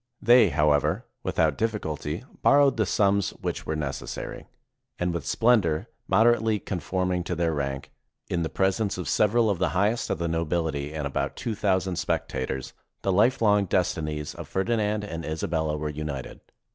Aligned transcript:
They, 0.19 0.49
however, 0.49 1.05
without 1.21 1.59
difficulty, 1.59 2.23
borrowed 2.41 2.75
the 2.77 2.87
sums 2.87 3.29
which 3.39 3.67
were 3.67 3.75
necessary; 3.75 4.47
and 4.97 5.13
with 5.13 5.27
splendor 5.27 5.89
moderately 6.07 6.57
conform 6.57 7.11
ing 7.11 7.23
to 7.25 7.35
their 7.35 7.53
rank, 7.53 7.91
in 8.27 8.41
the 8.41 8.49
presence 8.49 8.97
of 8.97 9.07
several 9.07 9.47
of 9.47 9.59
the 9.59 9.69
highest 9.77 10.09
of 10.09 10.17
the 10.17 10.27
nobility 10.27 10.91
and 10.91 11.05
about 11.05 11.35
two 11.35 11.53
thousand 11.53 11.97
spectators, 11.97 12.73
the 13.03 13.11
life 13.13 13.43
long 13.43 13.65
destinies 13.65 14.33
of 14.33 14.47
Ferdinand 14.47 15.03
and 15.03 15.23
Isabella 15.23 15.77
were 15.77 15.87
united. 15.89 16.39